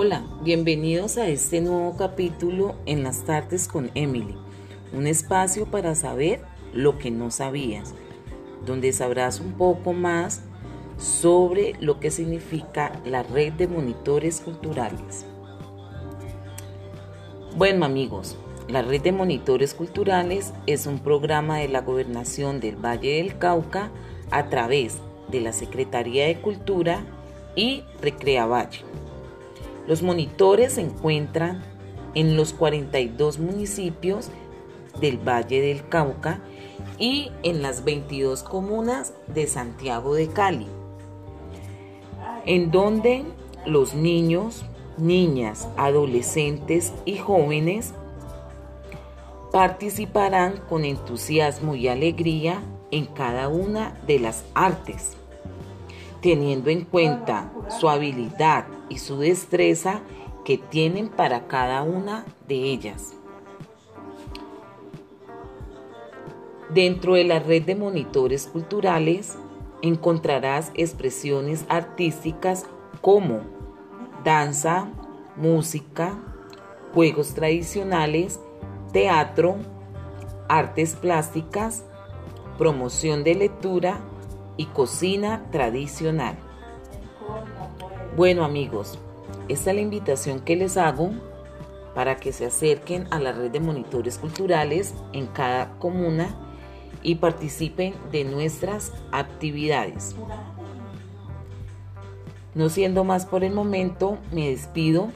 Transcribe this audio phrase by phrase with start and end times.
[0.00, 4.36] Hola, bienvenidos a este nuevo capítulo en las tardes con Emily,
[4.92, 6.40] un espacio para saber
[6.72, 7.96] lo que no sabías,
[8.64, 10.42] donde sabrás un poco más
[10.98, 15.26] sobre lo que significa la red de monitores culturales.
[17.56, 18.36] Bueno amigos,
[18.68, 23.90] la red de monitores culturales es un programa de la gobernación del Valle del Cauca
[24.30, 27.04] a través de la Secretaría de Cultura
[27.56, 28.84] y Recrea Valle.
[29.88, 31.62] Los monitores se encuentran
[32.14, 34.30] en los 42 municipios
[35.00, 36.40] del Valle del Cauca
[36.98, 40.66] y en las 22 comunas de Santiago de Cali,
[42.44, 43.24] en donde
[43.64, 44.66] los niños,
[44.98, 47.94] niñas, adolescentes y jóvenes
[49.52, 55.17] participarán con entusiasmo y alegría en cada una de las artes,
[56.20, 60.00] teniendo en cuenta su habilidad y su destreza
[60.44, 63.14] que tienen para cada una de ellas.
[66.70, 69.36] Dentro de la red de monitores culturales
[69.82, 72.66] encontrarás expresiones artísticas
[73.00, 73.40] como
[74.24, 74.88] danza,
[75.36, 76.18] música,
[76.92, 78.40] juegos tradicionales,
[78.92, 79.56] teatro,
[80.48, 81.84] artes plásticas,
[82.58, 84.00] promoción de lectura
[84.58, 86.36] y cocina tradicional.
[88.16, 88.98] Bueno amigos,
[89.48, 91.12] esta es la invitación que les hago
[91.94, 96.36] para que se acerquen a la red de monitores culturales en cada comuna
[97.02, 100.14] y participen de nuestras actividades.
[102.54, 105.08] No siendo más por el momento, me despido.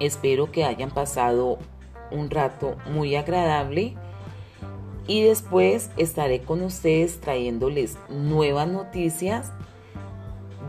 [0.00, 1.58] Espero que hayan pasado
[2.10, 3.96] un rato muy agradable
[5.08, 9.50] y después estaré con ustedes trayéndoles nuevas noticias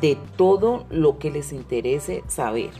[0.01, 2.71] de todo lo que les interese saber.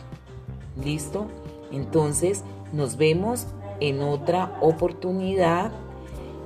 [0.82, 1.26] ¿Listo?
[1.70, 2.42] Entonces
[2.72, 3.46] nos vemos
[3.78, 5.70] en otra oportunidad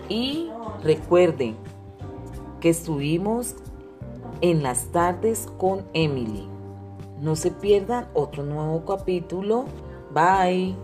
[0.08, 0.50] y
[0.82, 1.54] recuerden
[2.60, 3.54] que estuvimos
[4.40, 6.48] en las tardes con Emily.
[7.20, 9.66] No se pierdan otro nuevo capítulo.
[10.12, 10.74] Bye.